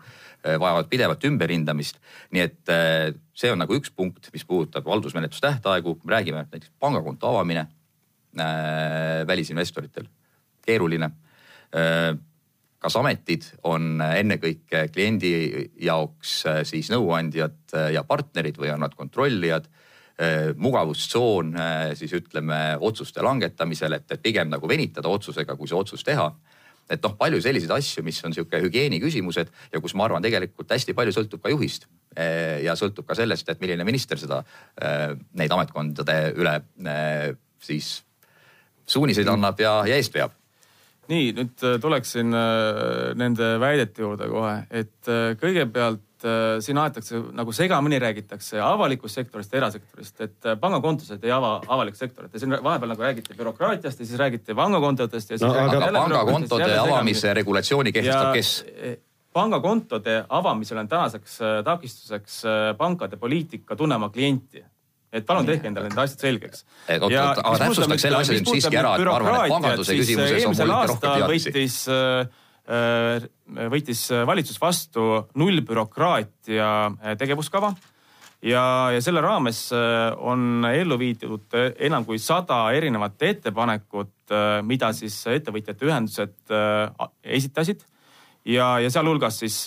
[0.58, 2.00] vajavad pidevat ümberhindamist.
[2.34, 2.72] nii et
[3.30, 7.68] see on nagu üks punkt, mis puudutab haldusmenetlustähtaegu, räägime näiteks pangakonto avamine
[9.30, 10.10] välisinvestoritel,
[10.66, 11.12] keeruline
[12.82, 15.32] kas ametid on ennekõike kliendi
[15.82, 19.68] jaoks siis nõuandjad ja partnerid või on nad kontrollijad
[20.56, 21.50] mugavustsoon
[21.98, 26.30] siis ütleme otsuste langetamisel, et, pigem nagu venitada otsusega, kui see otsus teha
[26.90, 30.70] et noh, palju selliseid asju, mis on sihuke hügieeni küsimused ja kus ma arvan, tegelikult
[30.70, 31.88] hästi palju sõltub ka juhist.
[32.64, 34.40] Ja sõltub ka sellest, et milline minister seda,
[35.36, 36.56] neid ametkondade üle
[37.66, 37.96] siis
[38.86, 40.34] suuniseid annab ja, ja eest veab
[41.08, 42.34] nii, nüüd tuleksin
[43.16, 49.60] nende väidete juurde kohe, et kõigepealt äh, siin aetakse nagu segamini räägitakse avalikust sektorist ja
[49.60, 54.06] erasektorist, et äh, pangakontosid ei ava avalikku sektorit ja siin vahepeal nagu räägiti bürokraatiast ja
[54.06, 55.52] siis räägiti pangakontodest ja no,.
[55.52, 58.54] aga pangakontode avamise regulatsiooni kehtestab kes?
[58.76, 58.96] E,
[59.36, 62.42] pangakontode avamisel on tänaseks äh, takistuseks
[62.78, 64.64] pankade poliitika tunne oma klienti
[65.12, 66.64] et palun tehke endale need asjad selgeks.
[66.88, 70.90] aga täpsustaks selle asja nüüd siiski ära, et ma arvan, et panganduse küsimuses on mul
[70.94, 71.54] rohkem teadmisi.
[71.92, 73.22] äh, Äh,
[73.70, 75.02] võttis valitsus vastu
[75.38, 77.68] nullbürokraatia äh, tegevuskava
[78.42, 84.34] ja, ja selle raames äh, on ellu viidud enam kui sada erinevat ettepanekut,
[84.66, 86.54] mida siis ettevõtjate ühendused
[87.22, 87.84] esitasid.
[88.42, 89.60] ja, ja sealhulgas siis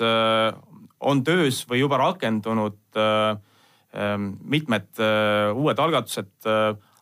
[1.00, 3.40] on töös või juba rakendunud ähm,
[4.40, 5.00] mitmed
[5.56, 6.46] uued algatused,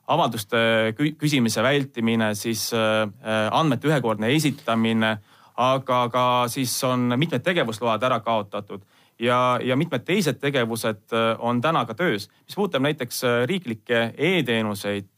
[0.08, 0.60] avalduste
[0.96, 5.18] küsimise vältimine, siis andmete ühekordne esitamine
[5.58, 6.24] aga ka
[6.54, 8.84] siis on mitmed tegevusload ära kaotatud
[9.20, 12.30] ja, ja mitmed teised tegevused on täna ka töös.
[12.46, 15.10] mis puudutab näiteks riiklikke e-teenuseid,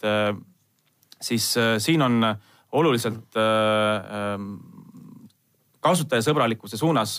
[1.21, 2.23] siis siin on
[2.71, 3.35] oluliselt
[5.79, 7.17] kasutajasõbralikkuse suunas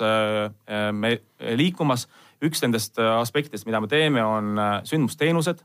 [0.92, 1.20] me
[1.56, 2.08] liikumas.
[2.44, 4.56] Üks nendest aspektidest, mida me teeme, on
[4.88, 5.60] sündmusteenused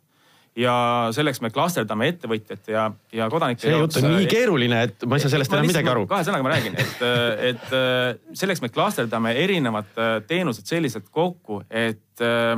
[0.60, 0.76] ja
[1.16, 2.86] selleks me klasterdame ettevõtjate ja,
[3.16, 3.66] ja kodanike.
[3.66, 6.06] see jutt on nii keeruline, et ma ei saa sellest enam midagi aru.
[6.10, 7.04] kahe sõnaga ma räägin, et,
[7.52, 9.92] et selleks me klasterdame erinevad
[10.30, 12.56] teenused selliselt kokku, et äh,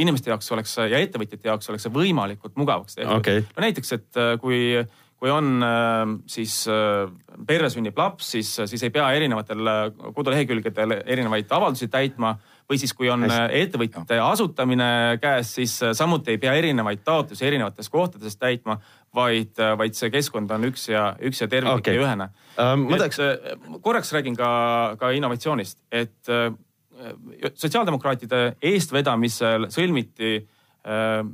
[0.00, 3.44] inimeste jaoks oleks ja ettevõtjate jaoks oleks see võimalikult mugavaks tehtud okay..
[3.50, 4.60] no näiteks, et kui,
[5.20, 5.58] kui on
[6.30, 6.60] siis
[7.44, 9.72] perre sünnib laps, siis, siis ei pea erinevatel
[10.16, 12.36] kodulehekülgedel erinevaid avaldusi täitma
[12.70, 17.90] või siis, kui on ettevõtjate asutamine käes, siis äh, samuti ei pea erinevaid taotlusi erinevates
[17.92, 18.78] kohtades täitma,
[19.14, 21.98] vaid, äh, vaid see keskkond on üks ja, üks ja terviklik okay.
[21.98, 22.88] ja ühene um,.
[22.94, 23.20] Tahaks...
[23.84, 24.48] Korraks räägin ka,
[25.00, 26.32] ka innovatsioonist, et
[27.52, 30.36] sotsiaaldemokraatide eestvedamisel sõlmiti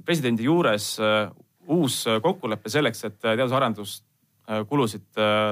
[0.06, 0.94] presidendi juures
[1.70, 4.06] uus kokkulepe selleks, et teadus-arendust
[4.70, 5.04] kulusid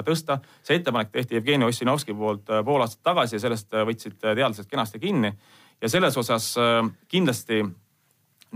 [0.07, 0.39] tõsta.
[0.67, 5.35] see ettepanek tehti Jevgeni Ossinovski poolt pool aastat tagasi ja sellest võtsid teadlased kenasti kinni
[5.83, 7.63] ja selles osas äh, kindlasti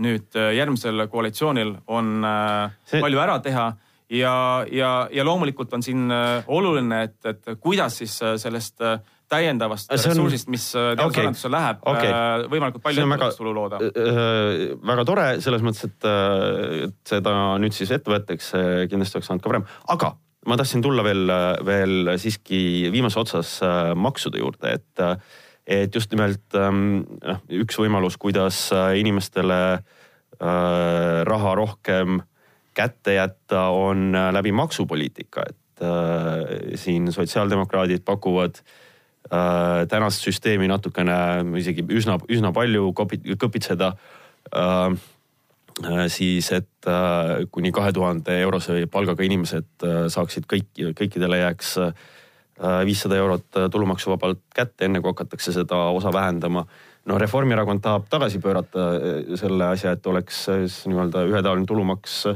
[0.03, 3.01] nüüd äh, järgmisel koalitsioonil on äh, See...
[3.03, 3.71] palju ära teha
[4.13, 4.35] ja,
[4.71, 6.11] ja, ja loomulikult on siin
[6.47, 8.83] oluline, et, et kuidas siis sellest
[9.31, 9.97] täiendavast on...
[9.97, 11.55] ressursist, mis teadusarendusse okay.
[11.55, 13.79] läheb okay., võimalikult palju ettevõtlustulu looda.
[14.91, 16.09] väga tore selles mõttes, et,
[16.89, 17.33] et seda
[17.63, 20.11] nüüd siis ette võetakse, kindlasti oleks saanud ka varem, aga
[20.51, 21.33] ma tahtsin tulla veel,
[21.65, 23.55] veel siiski viimase otsas
[23.97, 25.07] maksude juurde, et
[25.67, 32.21] et just nimelt ähm, noh, üks võimalus, kuidas äh, inimestele äh, raha rohkem
[32.75, 35.59] kätte jätta, on äh, läbi maksupoliitika, et
[36.79, 38.59] siin sotsiaaldemokraadid pakuvad
[39.89, 41.15] tänast süsteemi natukene
[41.59, 43.89] isegi üsna, üsna palju kõpitseda
[46.13, 46.89] siis, et
[47.51, 50.69] kuni kahe tuhande eurose palgaga inimesed saaksid kõik,
[51.01, 51.73] kõikidele jääks
[52.85, 56.65] viissada eurot äh, tulumaksuvabalt kätte, enne kui hakatakse seda osa vähendama.
[57.05, 62.35] no Reformierakond tahab tagasi pöörata äh, selle asja, et oleks siis nii-öelda ühetaoline tulumaks äh,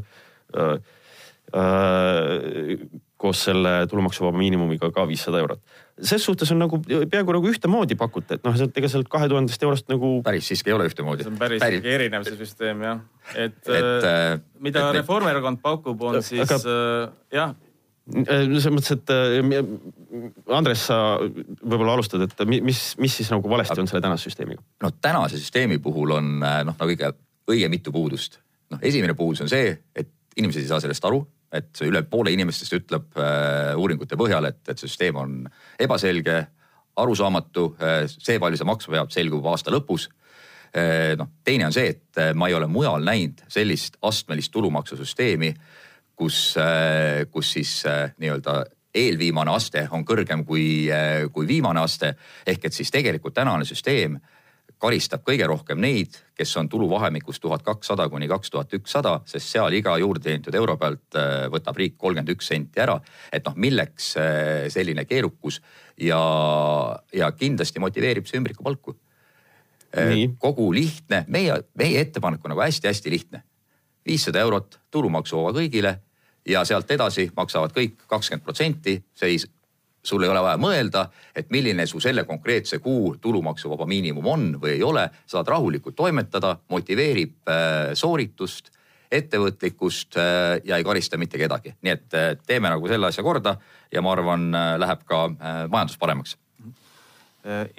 [1.55, 2.87] äh,
[3.17, 5.61] koos selle tulumaksuvaba miinimumiga ka viissada eurot.
[6.01, 9.87] ses suhtes on nagu peaaegu nagu ühtemoodi pakuti, et noh, ega sealt kahe tuhandest eurost
[9.89, 10.21] nagu.
[10.23, 11.25] päris siiski ei ole ühtemoodi.
[11.25, 11.85] see on päris, päris.
[11.85, 12.99] erinev see süsteem jah,
[13.33, 16.59] et, et äh, mida et, Reformierakond pakub, on siis aga...
[16.61, 17.66] äh, jah Äh,
[18.08, 19.62] selles mõttes, et äh,
[20.56, 24.63] Andres, sa võib-olla alustad, et mis, mis siis nagu valesti on selle tänase süsteemiga?
[24.84, 27.12] no tänase süsteemi puhul on äh, noh, nagu ikka
[27.52, 28.39] õige mitu puudust.
[28.72, 32.78] noh, esimene puudus on see, et inimesed ei saa sellest aru, et üle poole inimestest
[32.80, 35.41] ütleb äh, uuringute põhjal, et, et süsteem on
[35.80, 36.46] ebaselge,
[36.98, 37.76] arusaamatu,
[38.10, 40.08] see, palju see maksma peab, selgub aasta lõpus
[41.17, 45.86] noh, teine on see, et ma ei ole mujal näinud sellist astmelist tulumaksusüsteemi äh,
[47.32, 48.63] kus siis äh, nii-öelda
[48.97, 52.15] eelviimane aste on kõrgem kui, äh, kui viimane aste.
[52.45, 54.17] ehk et siis tegelikult tänane süsteem
[54.77, 59.73] karistab kõige rohkem neid, kes on tuluvahemikus tuhat kakssada kuni kaks tuhat ükssada, sest seal
[59.73, 62.99] iga juurdeteenitud euro pealt äh, võtab riik kolmkümmend üks senti ära.
[63.34, 65.62] et noh, milleks äh, selline keerukus
[65.97, 66.21] ja,
[67.13, 68.97] ja kindlasti motiveerib see ümbrikupalku.
[70.38, 73.43] kogu lihtne, meie, meie ettepanek on nagu hästi-hästi lihtne.
[74.06, 75.97] viissada eurot tulumaksuvaba kõigile
[76.47, 79.39] ja sealt edasi maksavad kõik kakskümmend protsenti, see ei
[80.07, 84.77] sul ei ole vaja mõelda, et milline su selle konkreetse kuu tulumaksuvaba miinimum on või
[84.77, 88.71] ei ole, saad rahulikult toimetada, motiveerib äh, sooritust,
[89.12, 91.75] ettevõtlikkust äh, ja ei karista mitte kedagi.
[91.81, 93.57] nii et äh, teeme nagu selle asja korda
[93.91, 95.27] ja ma arvan, läheb ka
[95.71, 96.38] majandus paremaks.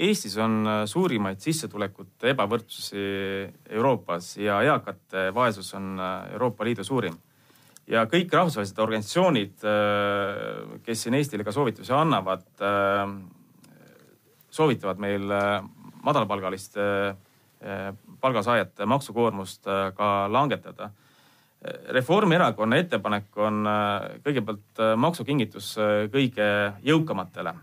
[0.01, 3.03] Eestis on suurimaid sissetulekute ebavõrdsusi
[3.77, 6.01] Euroopas ja eakate vaesus on
[6.33, 7.19] Euroopa Liidu suurim
[7.89, 13.05] ja kõik rahvusvahelised organisatsioonid, äh, kes siin Eestile ka soovitusi annavad, äh,
[14.51, 15.63] soovitavad meil äh,
[16.05, 17.17] madalapalgaliste
[18.23, 20.93] palgasaajate maksukoormust ka langetada.
[21.91, 23.67] Reformierakonna ettepanek on
[24.23, 25.73] kõigepealt maksukingitus
[26.15, 26.47] kõige
[26.87, 27.57] jõukamatele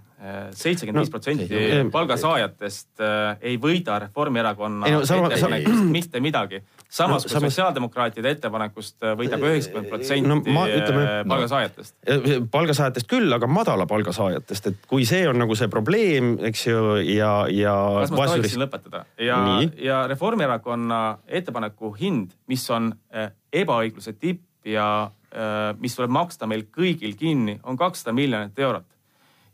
[0.56, 1.48] seitsekümmend viis protsenti
[1.94, 3.04] palgasaajatest
[3.42, 6.62] ei võida Reformierakonna ei, no, sama, ettepanekust sama, mitte midagi
[6.96, 11.96] samas no, kui sotsiaaldemokraatide ettepanekust äh, võidab üheksakümmend protsenti no, äh, palgasaajatest.
[12.08, 16.96] Äh, palgasaajatest küll, aga madala palgasaajatest, et kui see on nagu see probleem, eks ju,
[17.10, 17.76] ja, ja.
[18.04, 19.06] kas ma tohiksin lõpetada?
[19.22, 19.42] ja,
[19.82, 22.94] ja Reformierakonna ettepaneku hind, mis on
[23.56, 25.12] ebaõigluse tipp ja
[25.84, 28.86] mis tuleb maksta meil kõigil kinni, on kakssada miljonit eurot.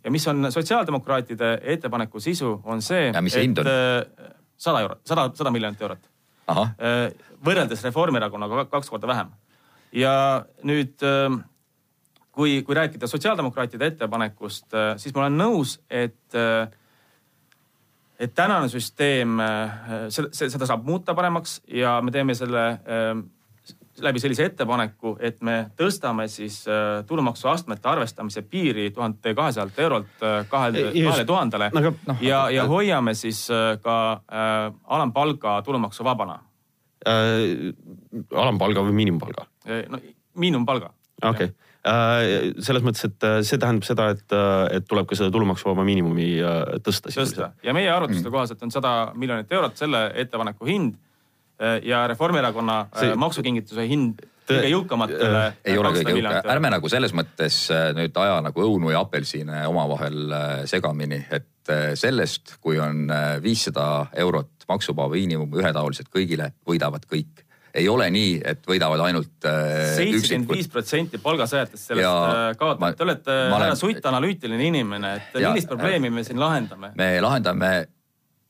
[0.04, 6.10] Ja mis on sotsiaaldemokraatide ettepaneku sisu, on see, et sada eurot, sada, sada miljonit eurot.
[6.52, 7.06] Äh,
[7.46, 9.32] võrreldes Reformierakonnaga kaks korda vähem.
[9.92, 11.42] ja nüüd ähm,
[12.32, 16.70] kui, kui rääkida sotsiaaldemokraatide ettepanekust, äh, siis ma olen nõus, et, äh,
[18.20, 19.40] et tänane süsteem,
[20.12, 23.26] seda saab muuta paremaks ja me teeme selle ähm,
[24.02, 26.64] läbi sellise ettepaneku, et me tõstame siis
[27.08, 33.44] tulumaksuastmete arvestamise piiri tuhande kahesajalt eurolt kahele, kahele tuhandele no, ja, ja hoiame siis
[33.82, 36.40] ka äh, alampalga tulumaksuvabana
[37.08, 37.72] äh,.
[38.36, 39.46] alampalga või miinimumpalga?
[39.90, 40.02] no
[40.34, 40.94] miinimumpalga.
[41.24, 41.56] okei okay.
[41.88, 45.86] äh,, selles mõttes, et äh, see tähendab seda, et, äh, et tuleb ka seda tulumaksuvaba
[45.88, 47.14] miinimumi äh, tõsta.
[47.14, 48.36] tõsta ja meie arvutuste mm.
[48.36, 51.00] kohaselt on sada miljonit eurot selle ettepaneku hind
[51.84, 53.16] ja Reformierakonna see...
[53.20, 55.44] maksukingituse hind kõige jõukamatele.
[55.66, 57.62] ei ole kõige jõukam, ärme nagu selles mõttes
[57.96, 60.34] nüüd aja nagu õunu ja apelsine omavahel
[60.70, 63.06] segamini, et sellest, kui on
[63.44, 69.94] viissada eurot maksuvaba miinimum ühetaoliselt kõigile, võidavad kõik ei ole nii, et võidavad ainult äh,
[69.96, 72.98] seitsekümmend viis protsenti palgasaajatest sellest ja äh, kaotavad.
[72.98, 76.92] Te olete härra Sutt analüütiline inimene, et ja, millist probleemi me siin lahendame?
[77.00, 77.72] me lahendame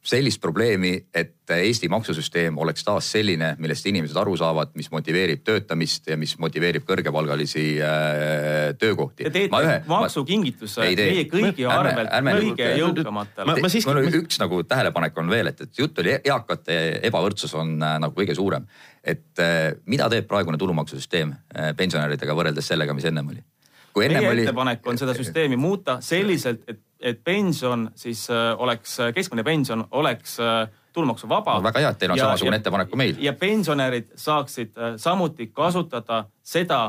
[0.03, 6.07] sellist probleemi, et Eesti maksusüsteem oleks taas selline, millest inimesed aru saavad, mis motiveerib töötamist
[6.07, 9.27] ja mis motiveerib kõrgepalgalisi äh, töökohti.
[9.27, 13.57] Te teete ühe, maksukingituse meie kõigi arvelt kõige jõukamatele.
[13.61, 13.97] ma siiski.
[14.21, 18.35] üks nagu tähelepanek on veel, et, et jutt oli eakate ebavõrdsus on äh, nagu kõige
[18.37, 18.65] suurem.
[19.03, 23.43] et äh, mida teeb praegune tulumaksusüsteem äh, pensionäridega võrreldes sellega, mis ennem oli?
[23.95, 24.47] meie oli.
[24.47, 29.85] ettepanek on seda süsteemi muuta selliselt, et et pension siis äh, oleks, äh, keskmine pension
[29.91, 31.63] oleks äh, tulumaksuvaba no,.
[31.63, 33.19] väga hea, et teil on ja, samasugune ettepanek kui meil.
[33.19, 36.81] ja pensionärid saaksid samuti kasutada seda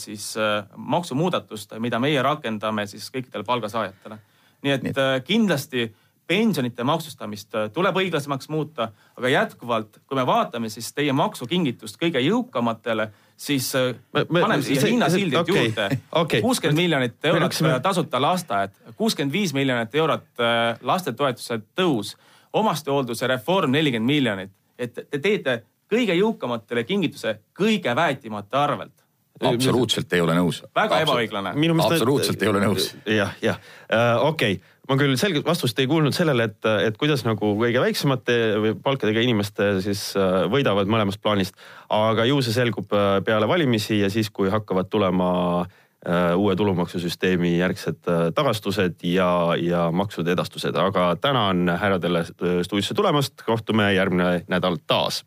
[0.00, 0.30] siis
[0.76, 4.18] maksumuudatust, mida meie rakendame siis kõikidele palgasaajatele.
[4.64, 5.20] nii et Nii.
[5.28, 5.90] kindlasti
[6.26, 8.88] pensionite maksustamist tuleb õiglasemaks muuta,
[9.18, 13.94] aga jätkuvalt, kui me vaatame siis teie maksukingitust kõige jõukamatele siis äh,
[14.32, 15.88] paneme siia hinnasildid okay, juurde.
[16.40, 16.82] kuuskümmend okay.
[16.82, 17.72] miljonit eurot me...
[17.72, 22.14] Äh, tasuta lasteaed, kuuskümmend viis miljonit eurot äh, lastetoetuse tõus,
[22.52, 24.52] omastehoolduse reform nelikümmend miljonit.
[24.78, 29.04] et te teete kõige jõukamatele kingituse kõige väetimate arvelt
[29.44, 30.62] absoluutselt ei ole nõus.
[30.74, 31.54] väga ebaõiglane.
[31.82, 32.94] absoluutselt ei ole nõus.
[33.06, 33.58] jah, jah,
[34.22, 38.36] okei okay ma küll selget vastust ei kuulnud sellele, et, et kuidas nagu kõige väiksemate
[38.84, 41.56] palkadega inimeste siis äh, võidavad mõlemast plaanist.
[41.88, 45.30] aga ju see selgub äh, peale valimisi ja siis, kui hakkavad tulema
[45.62, 48.04] äh, uue tulumaksusüsteemi järgsed
[48.36, 55.24] tagastused ja, ja maksude edastused, aga tänan härradele stuudiosse tulemast, kohtume järgmine nädal taas